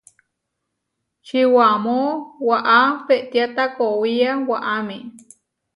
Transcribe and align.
Čiwaamó 1.25 1.97
waʼá 2.47 2.79
peʼtiáta 3.07 3.63
kowiá 3.77 4.31
waʼámi. 4.49 4.97